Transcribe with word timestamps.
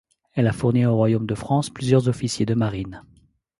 Elle 0.33 0.47
a 0.47 0.51
fourni 0.51 0.83
au 0.87 0.95
royaume 0.95 1.27
de 1.27 1.35
France 1.35 1.69
plusieurs 1.69 2.07
officiers 2.07 2.47
de 2.47 2.55
marine. 2.55 3.03